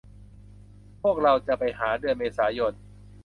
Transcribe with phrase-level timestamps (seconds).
[1.01, 2.73] พวกเราจะไปหาเดือนเมษายน